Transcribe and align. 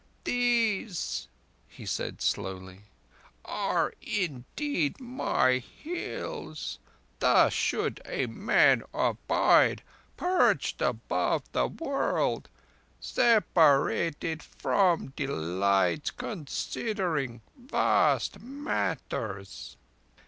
"These," 0.23 1.27
he 1.67 1.85
said 1.85 2.23
slowly, 2.23 2.85
"are 3.45 3.93
indeed 4.01 4.99
my 4.99 5.59
Hills. 5.59 6.79
Thus 7.19 7.53
should 7.53 8.01
a 8.05 8.25
man 8.25 8.81
abide, 8.95 9.83
perched 10.17 10.81
above 10.81 11.43
the 11.51 11.67
world, 11.67 12.49
separated 12.99 14.41
from 14.41 15.13
delights, 15.15 16.09
considering 16.09 17.41
vast 17.55 18.39
matters." 18.39 19.77